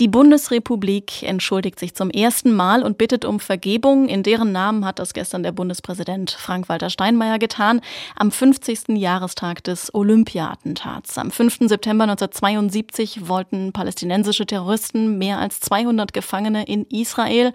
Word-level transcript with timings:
Die 0.00 0.08
Bundesrepublik 0.08 1.22
entschuldigt 1.22 1.78
sich 1.78 1.94
zum 1.94 2.10
ersten 2.10 2.52
Mal 2.52 2.82
und 2.82 2.98
bittet 2.98 3.24
um 3.24 3.38
Vergebung. 3.38 4.08
In 4.08 4.24
deren 4.24 4.50
Namen 4.50 4.84
hat 4.84 4.98
das 4.98 5.14
gestern 5.14 5.44
der 5.44 5.52
Bundespräsident 5.52 6.32
Frank-Walter 6.32 6.90
Steinmeier 6.90 7.38
getan, 7.38 7.80
am 8.16 8.32
50. 8.32 8.96
Jahrestag 8.96 9.62
des 9.62 9.94
Olympia-Attentats. 9.94 11.16
Am 11.16 11.30
5. 11.30 11.68
September 11.68 12.04
1972 12.04 13.28
wollten 13.28 13.72
palästinensische 13.72 14.46
Terroristen 14.46 15.16
mehr 15.16 15.38
als 15.38 15.60
200 15.60 16.12
Gefangene 16.12 16.64
in 16.64 16.86
Israel 16.86 17.52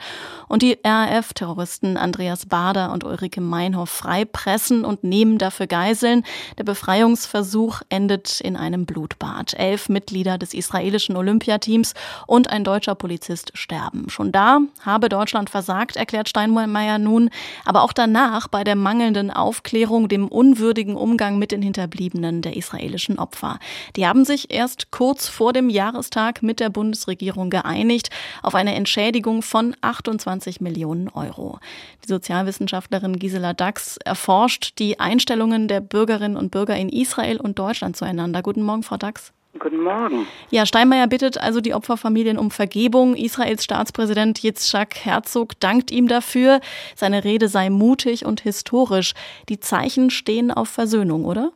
und 0.47 0.61
die 0.61 0.77
RAF-Terroristen 0.81 1.97
Andreas 1.97 2.45
Bader 2.45 2.93
und 2.93 3.03
Ulrike 3.03 3.41
Meinhoff 3.41 3.89
freipressen 3.89 4.85
und 4.85 5.03
nehmen 5.03 5.39
dafür 5.39 5.67
Geiseln. 5.67 6.23
Der 6.57 6.63
Befreiungsversuch 6.63 7.81
endet 7.89 8.39
in 8.39 8.55
einem 8.55 8.85
Blutbad. 8.85 9.55
Elf 9.55 9.89
Mitglieder 9.89 10.37
des 10.37 10.53
israelischen 10.53 11.17
Olympiateams 11.17 11.95
und 12.29 12.49
ein 12.51 12.63
deutscher 12.63 12.93
Polizist 12.93 13.51
sterben. 13.55 14.07
Schon 14.09 14.31
da 14.31 14.59
habe 14.85 15.09
Deutschland 15.09 15.49
versagt, 15.49 15.95
erklärt 15.95 16.29
Steinmeier 16.29 16.99
nun, 16.99 17.31
aber 17.65 17.81
auch 17.81 17.91
danach 17.91 18.47
bei 18.47 18.63
der 18.63 18.75
mangelnden 18.75 19.31
Aufklärung, 19.31 20.07
dem 20.07 20.27
unwürdigen 20.27 20.95
Umgang 20.95 21.39
mit 21.39 21.51
den 21.51 21.63
Hinterbliebenen 21.63 22.43
der 22.43 22.55
israelischen 22.55 23.17
Opfer. 23.17 23.57
Die 23.95 24.05
haben 24.05 24.25
sich 24.25 24.53
erst 24.53 24.91
kurz 24.91 25.27
vor 25.27 25.53
dem 25.53 25.69
Jahrestag 25.69 26.43
mit 26.43 26.59
der 26.59 26.69
Bundesregierung 26.69 27.49
geeinigt 27.49 28.09
auf 28.43 28.53
eine 28.53 28.75
Entschädigung 28.75 29.41
von 29.41 29.75
28 29.81 30.61
Millionen 30.61 31.09
Euro. 31.09 31.59
Die 32.03 32.09
Sozialwissenschaftlerin 32.09 33.17
Gisela 33.17 33.53
Dax 33.53 33.97
erforscht 33.97 34.77
die 34.77 34.99
Einstellungen 34.99 35.67
der 35.67 35.81
Bürgerinnen 35.81 36.37
und 36.37 36.51
Bürger 36.51 36.75
in 36.75 36.89
Israel 36.89 37.41
und 37.41 37.57
Deutschland 37.57 37.97
zueinander. 37.97 38.43
Guten 38.43 38.61
Morgen, 38.61 38.83
Frau 38.83 38.97
Dax. 38.97 39.33
Guten 39.57 39.81
Morgen. 39.81 40.27
Ja, 40.51 40.67
Steinmeier 40.67 41.07
bittet 41.07 41.41
also 41.41 41.59
die 41.59 41.73
Opferfamilien 41.73 42.37
um 42.37 42.51
Vergebung. 42.51 43.15
Israels 43.15 43.63
Staatspräsident 43.63 44.43
Yitzhak 44.43 45.03
Herzog 45.03 45.59
dankt 45.59 45.89
ihm 45.91 46.07
dafür. 46.07 46.59
Seine 46.95 47.23
Rede 47.23 47.47
sei 47.47 47.71
mutig 47.71 48.25
und 48.25 48.41
historisch. 48.41 49.13
Die 49.49 49.59
Zeichen 49.59 50.11
stehen 50.11 50.51
auf 50.51 50.69
Versöhnung, 50.69 51.25
oder? 51.25 51.51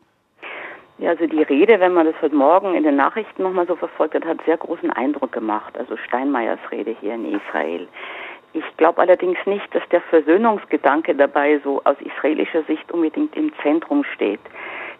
Ja, 0.97 1.11
also 1.11 1.27
die 1.27 1.44
Rede, 1.44 1.80
wenn 1.80 1.94
man 1.94 2.08
das 2.08 2.16
heute 2.22 2.35
Morgen 2.35 2.73
in 2.73 2.83
den 2.83 2.95
Nachrichten 2.95 3.44
nochmal 3.44 3.67
so 3.67 3.75
verfolgt 3.75 4.16
hat, 4.16 4.25
hat 4.25 4.39
sehr 4.45 4.57
großen 4.57 4.89
Eindruck 4.89 5.31
gemacht. 5.31 5.78
Also 5.78 5.95
Steinmeiers 5.97 6.59
Rede 6.72 6.95
hier 7.00 7.13
in 7.13 7.25
Israel. 7.25 7.88
Ich 8.53 8.63
glaube 8.78 9.02
allerdings 9.02 9.38
nicht, 9.45 9.67
dass 9.73 9.83
der 9.89 10.02
Versöhnungsgedanke 10.02 11.13
dabei 11.13 11.59
so 11.63 11.81
aus 11.83 11.97
israelischer 12.00 12.63
Sicht 12.63 12.91
unbedingt 12.91 13.35
im 13.35 13.52
Zentrum 13.61 14.03
steht. 14.16 14.39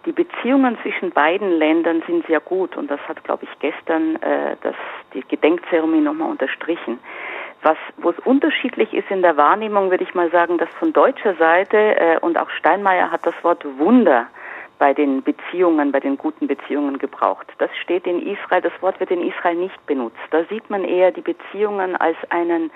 Die 0.06 0.12
Beziehungen 0.12 0.78
zwischen 0.82 1.12
beiden 1.12 1.50
Ländern 1.52 2.04
sind 2.06 2.28
sehr 2.28 2.42
gut 2.42 2.76
und 2.76 2.92
das 2.92 3.00
hat, 3.08 3.24
glaube 3.24 3.46
ich, 3.46 3.60
gestern 3.60 4.18
äh, 4.18 4.58
das, 4.62 4.76
die 5.14 5.22
Gedenkzeremonie 5.22 6.02
nochmal 6.02 6.30
unterstrichen. 6.30 7.00
Was, 7.62 7.78
wo 7.98 8.10
es 8.10 8.20
unterschiedlich 8.20 8.94
ist 8.94 9.10
in 9.10 9.22
der 9.22 9.38
Wahrnehmung, 9.38 9.90
würde 9.90 10.04
ich 10.04 10.14
mal 10.14 10.30
sagen, 10.32 10.58
dass 10.58 10.68
von 10.78 10.92
deutscher 10.92 11.36
Seite 11.36 11.78
äh, 11.78 12.20
und 12.20 12.38
auch 12.38 12.50
Steinmeier 12.50 13.12
hat 13.12 13.26
das 13.26 13.36
Wort 13.44 13.66
Wunder 13.78 14.28
bei 14.78 14.94
den 14.94 15.24
Beziehungen, 15.24 15.94
bei 15.94 16.02
den 16.02 16.18
guten 16.18 16.48
Beziehungen 16.48 16.98
gebraucht. 16.98 17.48
Das 17.60 17.70
steht 17.82 18.06
in 18.06 18.28
Israel, 18.28 18.62
das 18.62 18.74
Wort 18.82 19.00
wird 19.00 19.12
in 19.12 19.26
Israel 19.26 19.56
nicht 19.56 19.86
benutzt. 19.86 20.20
Da 20.32 20.44
sieht 20.50 20.70
man 20.70 20.84
eher 20.84 21.12
die 21.12 21.22
Beziehungen 21.22 21.96
als 21.96 22.18
einen 22.30 22.70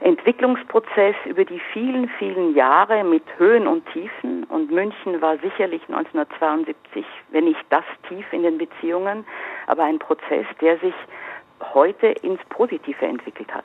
Entwicklungsprozess 0.00 1.16
über 1.26 1.44
die 1.44 1.60
vielen, 1.72 2.08
vielen 2.18 2.54
Jahre 2.54 3.02
mit 3.04 3.22
Höhen 3.36 3.66
und 3.66 3.84
Tiefen. 3.92 4.44
Und 4.44 4.70
München 4.70 5.20
war 5.20 5.38
sicherlich 5.38 5.82
1972, 5.88 7.04
wenn 7.30 7.44
nicht 7.44 7.64
das 7.70 7.84
Tief 8.08 8.24
in 8.32 8.42
den 8.42 8.58
Beziehungen, 8.58 9.24
aber 9.66 9.84
ein 9.84 9.98
Prozess, 9.98 10.46
der 10.60 10.78
sich 10.78 10.94
heute 11.74 12.08
ins 12.22 12.40
Positive 12.48 13.04
entwickelt 13.04 13.52
hat. 13.52 13.64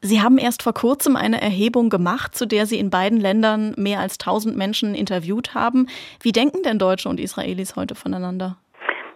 Sie 0.00 0.20
haben 0.20 0.38
erst 0.38 0.62
vor 0.62 0.74
kurzem 0.74 1.16
eine 1.16 1.40
Erhebung 1.40 1.88
gemacht, 1.88 2.34
zu 2.34 2.46
der 2.46 2.66
Sie 2.66 2.78
in 2.78 2.90
beiden 2.90 3.18
Ländern 3.18 3.74
mehr 3.76 4.00
als 4.00 4.18
1000 4.20 4.56
Menschen 4.56 4.94
interviewt 4.94 5.54
haben. 5.54 5.88
Wie 6.20 6.32
denken 6.32 6.62
denn 6.62 6.78
Deutsche 6.78 7.08
und 7.08 7.18
Israelis 7.18 7.74
heute 7.74 7.94
voneinander? 7.94 8.58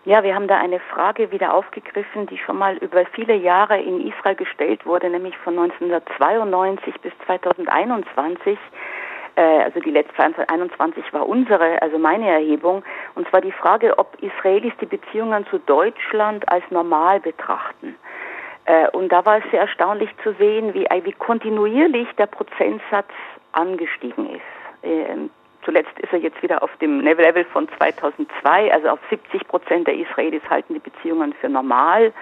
Ja, 0.04 0.24
wir 0.24 0.34
haben 0.34 0.48
da 0.48 0.58
eine 0.58 0.80
Frage 0.80 1.30
wieder 1.30 1.54
aufgegriffen, 1.54 2.26
die 2.26 2.36
schon 2.36 2.58
mal 2.58 2.76
über 2.78 3.04
viele 3.12 3.36
Jahre 3.36 3.80
in 3.80 4.04
Israel 4.08 4.34
gestellt 4.34 4.84
wurde, 4.84 5.08
nämlich 5.08 5.36
von 5.38 5.56
1992 5.56 7.00
bis 7.02 7.12
2021. 7.24 8.58
Äh, 9.36 9.42
also 9.62 9.78
die 9.78 9.92
letzte 9.92 10.12
2021 10.16 11.04
war 11.12 11.28
unsere, 11.28 11.80
also 11.82 11.98
meine 11.98 12.28
Erhebung, 12.28 12.82
und 13.14 13.28
zwar 13.28 13.42
die 13.42 13.52
Frage, 13.52 13.96
ob 13.96 14.20
Israelis 14.20 14.72
die 14.80 14.86
Beziehungen 14.86 15.46
zu 15.46 15.58
Deutschland 15.60 16.50
als 16.50 16.64
normal 16.70 17.20
betrachten. 17.20 17.94
Äh, 18.64 18.88
und 18.90 19.12
da 19.12 19.24
war 19.24 19.38
es 19.38 19.44
sehr 19.52 19.60
erstaunlich 19.60 20.10
zu 20.24 20.32
sehen, 20.32 20.74
wie, 20.74 20.84
wie 21.04 21.12
kontinuierlich 21.12 22.08
der 22.18 22.26
Prozentsatz 22.26 23.10
angestiegen 23.52 24.30
ist. 24.30 25.32
Zuletzt 25.64 25.98
ist 26.00 26.12
er 26.12 26.18
jetzt 26.18 26.42
wieder 26.42 26.62
auf 26.62 26.70
dem 26.78 27.00
Level 27.00 27.44
von 27.44 27.68
2002, 27.78 28.72
also 28.72 28.88
auf 28.88 28.98
70 29.10 29.46
Prozent 29.46 29.86
der 29.86 29.94
Israelis 29.94 30.42
halten 30.48 30.74
die 30.74 30.80
Beziehungen 30.80 31.32
für 31.34 31.48
normal. 31.48 32.12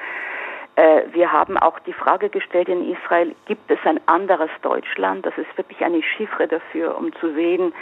Äh, 0.77 1.03
wir 1.13 1.33
haben 1.33 1.59
auch 1.59 1.79
die 1.81 1.93
Frage 1.93 2.29
gestellt 2.29 2.69
in 2.69 2.91
Israel, 2.93 3.35
gibt 3.47 3.71
es 3.71 3.79
ein 3.85 4.01
anderes 4.07 4.51
Deutschland? 4.63 5.27
Das 5.27 5.37
ist 5.37 5.57
wirklich 5.57 5.81
eine 5.83 6.03
Chiffre 6.03 6.49
dafür, 6.49 6.97
um 6.97 7.13
zu 7.17 7.33
sehen, 7.35 7.73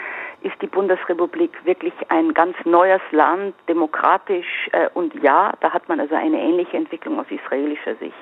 ist 0.42 0.60
die 0.62 0.66
Bundesrepublik 0.66 1.52
wirklich 1.64 1.94
ein 2.08 2.32
ganz 2.34 2.56
neues 2.64 3.02
Land, 3.10 3.54
demokratisch 3.69 4.69
äh, 4.72 4.88
und 4.94 5.14
ja, 5.22 5.52
da 5.60 5.72
hat 5.72 5.88
man 5.88 6.00
also 6.00 6.14
eine 6.14 6.40
ähnliche 6.40 6.76
Entwicklung 6.76 7.19
aus 7.19 7.26
israelischer 7.30 7.96
Sicht. 7.96 8.14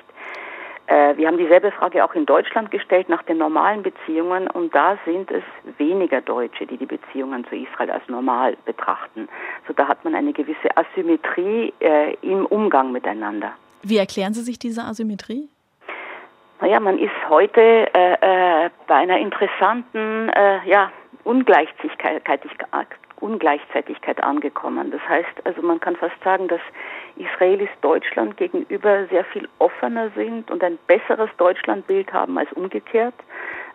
Äh, 0.87 1.17
wir 1.17 1.27
haben 1.27 1.37
dieselbe 1.37 1.71
Frage 1.71 2.03
auch 2.03 2.13
in 2.15 2.25
Deutschland 2.25 2.71
gestellt 2.71 3.09
nach 3.09 3.23
den 3.23 3.37
normalen 3.37 3.83
Beziehungen 3.83 4.47
und 4.47 4.73
da 4.73 4.97
sind 5.05 5.29
es 5.31 5.43
weniger 5.77 6.21
Deutsche, 6.21 6.65
die 6.65 6.77
die 6.77 6.85
Beziehungen 6.85 7.45
zu 7.45 7.55
Israel 7.55 7.91
als 7.91 8.07
normal 8.07 8.55
betrachten. 8.65 9.27
So 9.67 9.73
da 9.73 9.87
hat 9.87 10.03
man 10.05 10.15
eine 10.15 10.31
gewisse 10.31 10.75
Asymmetrie 10.75 11.73
äh, 11.79 12.15
im 12.21 12.45
Umgang 12.45 12.91
miteinander. 12.91 13.51
Wie 13.83 13.97
erklären 13.97 14.33
Sie 14.33 14.41
sich 14.41 14.57
diese 14.57 14.81
Asymmetrie? 14.83 15.49
Naja, 16.61 16.79
man 16.79 16.97
ist 16.97 17.11
heute 17.29 17.61
äh, 17.61 18.65
äh, 18.65 18.69
bei 18.87 18.95
einer 18.95 19.19
interessanten 19.19 20.29
äh, 20.29 20.67
ja, 20.67 20.91
Ungleichzeitigkeit, 21.23 22.23
Ungleichzeitigkeit 23.19 24.23
angekommen. 24.23 24.91
Das 24.91 25.01
heißt, 25.07 25.45
also 25.45 25.61
man 25.61 25.79
kann 25.79 25.95
fast 25.95 26.15
sagen, 26.23 26.47
dass 26.47 26.61
Israelis 27.15 27.69
Deutschland 27.81 28.37
gegenüber 28.37 29.05
sehr 29.07 29.25
viel 29.25 29.47
offener 29.59 30.09
sind 30.15 30.51
und 30.51 30.63
ein 30.63 30.77
besseres 30.87 31.29
Deutschlandbild 31.37 32.13
haben 32.13 32.37
als 32.37 32.51
umgekehrt. 32.53 33.15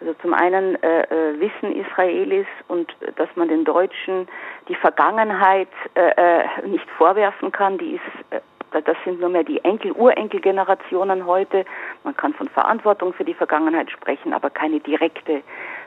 Also 0.01 0.15
zum 0.15 0.35
einen 0.35 0.81
äh, 0.83 1.03
äh 1.03 1.41
wissen 1.41 1.75
Israelis 1.77 2.47
und 2.69 2.95
dass 3.17 3.29
man 3.35 3.49
den 3.49 3.65
Deutschen 3.65 4.29
die 4.69 4.75
Vergangenheit 4.75 5.69
äh, 5.95 6.43
äh 6.43 6.67
nicht 6.67 6.89
vorwerfen 6.91 7.53
kann, 7.53 7.79
die 7.79 7.95
ist 7.95 8.31
äh, 8.31 8.41
das 8.81 8.97
sind 9.05 9.21
nur 9.21 9.29
mehr 9.29 9.45
die 9.45 9.63
Enkel, 9.65 9.93
Urenkelgenerationen 9.93 11.27
heute. 11.27 11.65
Man 12.05 12.17
kann 12.17 12.33
von 12.33 12.49
Verantwortung 12.49 13.13
für 13.13 13.25
die 13.25 13.35
Vergangenheit 13.35 13.91
sprechen, 13.91 14.33
aber 14.33 14.51
keine 14.51 14.81
direkte 14.81 15.43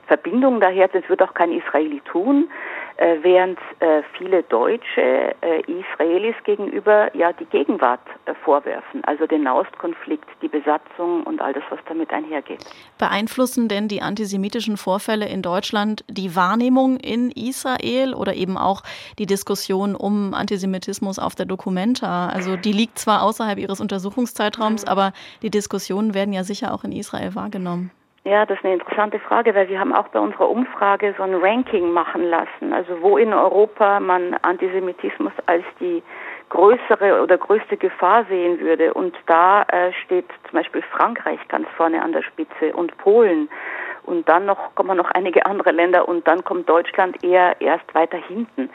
Verbindung 0.08 0.60
daher. 0.60 0.88
Das 0.88 1.08
wird 1.10 1.22
auch 1.22 1.34
kein 1.34 1.52
Israeli 1.52 2.02
tun. 2.02 2.50
Äh, 2.97 3.17
während 3.23 3.59
äh, 3.81 4.03
viele 4.17 4.44
Deutsche 4.44 5.35
äh, 5.41 5.61
Israelis 5.67 6.35
gegenüber 6.45 7.13
ja 7.13 7.33
die 7.33 7.45
Gegenwart 7.45 8.00
vorwerfen, 8.45 9.03
also 9.03 9.28
den 9.28 9.44
Nahostkonflikt, 9.44 10.25
die 10.41 10.47
Besatzung 10.47 11.23
und 11.23 11.41
all 11.41 11.51
das, 11.51 11.63
was 11.69 11.79
damit 11.89 12.11
einhergeht. 12.11 12.63
Beeinflussen 12.97 13.67
denn 13.67 13.89
die 13.89 14.01
antisemitischen 14.01 14.78
Vorfälle 14.78 15.28
in 15.28 15.41
Deutschland 15.41 16.06
die 16.07 16.38
Wahrnehmung 16.38 16.95
in 16.95 17.31
Israel 17.31 18.13
oder 18.13 18.33
eben 18.33 18.57
auch 18.57 18.81
die 19.19 19.25
Diskussion 19.25 19.94
um 19.94 20.33
Antisemitismus 20.33 21.19
auf 21.19 21.35
der 21.35 21.47
Documenta? 21.47 22.30
Also 22.30 22.56
die 22.56 22.71
liegt 22.71 22.98
zwar 22.98 23.24
außerhalb 23.24 23.59
ihres 23.59 23.81
Untersuchungszeitraums, 23.81 24.83
mhm. 24.86 24.89
aber 24.89 25.12
die 25.41 25.50
Diskussionen 25.50 26.13
werden 26.13 26.33
ja 26.33 26.45
sicher 26.45 26.74
auch 26.74 26.86
in 26.86 26.94
Israel 26.94 27.36
wahrgenommen. 27.36 27.91
Ja, 28.27 28.44
das 28.44 28.57
ist 28.57 28.66
eine 28.66 28.74
interessante 28.74 29.19
Frage, 29.19 29.54
weil 29.54 29.69
wir 29.69 29.80
haben 29.80 29.94
auch 29.94 30.07
bei 30.07 30.19
unserer 30.19 30.50
Umfrage 30.50 31.13
so 31.16 31.22
ein 31.22 31.36
Ranking 31.36 31.92
machen 31.92 32.24
lassen, 32.24 32.74
also 32.74 33.00
wo 33.04 33.19
in 33.19 33.31
Europa 33.31 34.00
man 34.00 34.33
Antisemitismus 34.42 35.31
als 35.45 35.63
die 35.80 36.01
größere 36.50 37.22
oder 37.22 37.38
größte 37.38 37.77
Gefahr 37.77 38.25
sehen 38.25 38.60
würde. 38.60 38.95
Und 38.95 39.16
da 39.27 39.62
äh, 39.63 39.94
steht 40.04 40.25
zum 40.50 40.57
Beispiel 40.57 40.81
Frankreich 40.81 41.39
ganz 41.50 41.68
vorne 41.77 42.01
an 42.01 42.13
der 42.13 42.24
Spitze 42.24 42.74
und 42.74 42.98
Polen. 42.98 43.48
Und 44.06 44.30
dann 44.30 44.46
noch 44.46 44.75
kommen 44.75 44.98
noch 44.98 45.12
einige 45.12 45.46
andere 45.46 45.72
Länder 45.72 46.07
und 46.07 46.28
dann 46.28 46.44
kommt 46.44 46.69
Deutschland 46.69 47.24
eher 47.24 47.60
erst 47.60 47.94
weiter 47.94 48.18
hinten. 48.18 48.69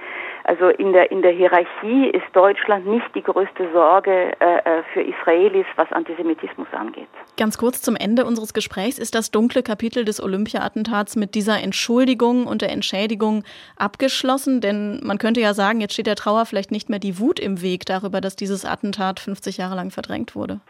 Also 0.45 0.69
in 0.69 0.93
der, 0.93 1.11
in 1.11 1.23
der 1.23 1.33
Hierarchie 1.33 2.09
ist 2.09 2.25
Deutschland 2.33 2.87
nicht 2.87 3.07
die 3.15 3.23
größte 3.23 3.71
Sorge 3.73 4.33
äh, 4.41 4.57
äh, 4.59 4.83
für 4.93 5.03
Israelis, 5.03 5.67
was 5.77 5.91
Antisemitismus 5.93 6.67
angeht. 6.73 7.09
Ganz 7.37 7.59
kurz 7.59 7.83
zum 7.83 7.95
Ende 7.95 8.25
unseres 8.25 8.53
Gesprächs 8.55 8.99
ist 8.99 9.15
das 9.15 9.31
dunkle 9.31 9.63
Kapitel 9.63 10.05
des 10.05 10.23
Olympia-Attentats 10.23 11.17
mit 11.17 11.35
dieser 11.35 11.63
Entschuldigung 11.63 12.47
und 12.47 12.63
der 12.63 12.73
Entschädigung 12.73 13.45
abgeschlossen? 13.77 14.61
Denn 14.61 15.01
man 15.05 15.19
könnte 15.19 15.41
ja 15.41 15.55
sagen, 15.55 15.81
jetzt 15.81 15.93
steht 15.93 16.07
der 16.07 16.17
Trauer 16.17 16.47
vielleicht 16.47 16.71
nicht 16.73 16.89
mehr 16.89 16.99
die 16.99 17.19
Wut 17.19 17.39
im 17.39 17.63
Weg 17.63 17.87
darüber, 17.87 18.21
dass 18.21 18.35
dieses 18.35 18.65
Attentat 18.65 19.21
50 19.21 19.59
Jahre 19.59 19.77
lang 19.77 19.91
verdrängt 19.91 20.35
wurde. 20.35 20.61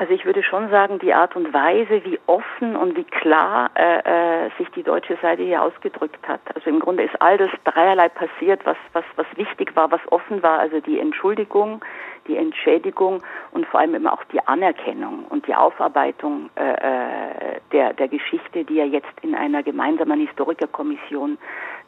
Also 0.00 0.14
ich 0.14 0.24
würde 0.24 0.42
schon 0.42 0.70
sagen, 0.70 0.98
die 0.98 1.12
Art 1.12 1.36
und 1.36 1.52
Weise, 1.52 2.02
wie 2.06 2.18
offen 2.24 2.74
und 2.74 2.96
wie 2.96 3.04
klar 3.04 3.68
äh, 3.74 4.46
äh, 4.46 4.50
sich 4.56 4.66
die 4.70 4.82
deutsche 4.82 5.18
Seite 5.20 5.42
hier 5.42 5.60
ausgedrückt 5.60 6.26
hat. 6.26 6.40
Also 6.54 6.70
im 6.70 6.80
Grunde 6.80 7.02
ist 7.02 7.20
all 7.20 7.36
das 7.36 7.50
dreierlei 7.64 8.08
passiert, 8.08 8.64
was, 8.64 8.78
was, 8.94 9.04
was 9.16 9.26
wichtig 9.36 9.76
war, 9.76 9.90
was 9.90 10.00
offen 10.10 10.42
war. 10.42 10.58
Also 10.58 10.80
die 10.80 10.98
Entschuldigung, 10.98 11.84
die 12.26 12.38
Entschädigung 12.38 13.22
und 13.52 13.66
vor 13.66 13.80
allem 13.80 13.94
eben 13.94 14.06
auch 14.06 14.24
die 14.32 14.40
Anerkennung 14.48 15.26
und 15.28 15.46
die 15.46 15.54
Aufarbeitung 15.54 16.48
äh, 16.56 16.70
äh 16.70 17.60
der, 17.72 17.92
der 17.92 18.08
Geschichte, 18.08 18.64
die 18.64 18.76
ja 18.76 18.84
jetzt 18.84 19.12
in 19.22 19.34
einer 19.34 19.62
gemeinsamen 19.62 20.18
Historikerkommission 20.18 21.38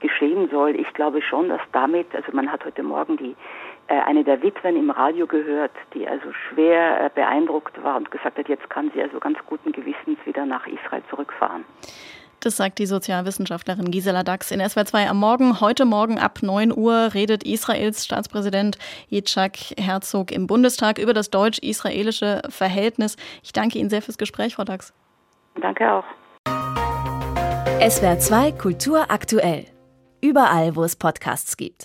geschehen 0.01 0.49
soll. 0.51 0.77
Ich 0.77 0.93
glaube 0.93 1.23
schon, 1.23 1.49
dass 1.49 1.61
damit, 1.73 2.15
also 2.15 2.31
man 2.33 2.53
hat 2.53 2.65
heute 2.65 2.83
Morgen 2.83 3.17
die 3.17 3.35
eine 4.01 4.25
der 4.25 4.43
Witwen 4.43 4.77
im 4.77 4.91
Radio 4.91 5.27
gehört, 5.27 5.73
die 5.95 6.07
also 6.09 6.33
schwer 6.33 7.07
äh, 7.07 7.11
beeindruckt 7.15 7.83
war 7.83 7.97
und 7.97 8.11
gesagt 8.11 8.39
hat, 8.39 8.49
jetzt 8.49 8.69
kann 8.71 8.91
sie 8.95 9.03
also 9.03 9.19
ganz 9.19 9.39
guten 9.47 9.73
Gewissens 9.73 10.19
wieder 10.25 10.47
nach 10.47 10.67
Israel 10.67 11.03
zurückfahren. 11.11 11.65
Das 12.41 12.57
sagt 12.57 12.81
die 12.81 12.87
Sozialwissenschaftlerin 12.87 13.93
Gisela 13.93 14.25
Dax 14.25 14.51
in 14.51 14.59
SWR 14.59 14.85
2 14.85 15.09
am 15.09 15.21
Morgen. 15.21 15.61
Heute 15.61 15.85
Morgen 15.85 16.19
ab 16.19 16.41
9 16.43 16.77
Uhr 16.77 17.15
redet 17.15 17.45
Israels 17.45 18.05
Staatspräsident 18.05 18.79
Yitzhak 19.11 19.57
Herzog 19.79 20.33
im 20.33 20.49
Bundestag 20.49 20.99
über 20.99 21.15
das 21.15 21.31
deutsch-israelische 21.31 22.43
Verhältnis. 22.49 23.17
Ich 23.45 23.53
danke 23.53 23.79
Ihnen 23.79 23.91
sehr 23.91 24.03
fürs 24.03 24.19
Gespräch, 24.19 24.57
Frau 24.57 24.65
Dax. 24.65 24.93
Danke 25.61 25.93
auch. 25.93 26.05
SWR 27.89 28.19
2 28.19 28.53
Kultur 28.53 29.07
aktuell. 29.09 29.67
Überall, 30.21 30.75
wo 30.75 30.83
es 30.83 30.97
Podcasts 30.97 31.57
gibt. 31.57 31.81